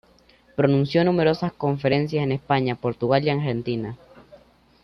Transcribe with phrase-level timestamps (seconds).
[0.55, 3.99] Pronunció numerosas conferencias en España, Portugal y Argentina.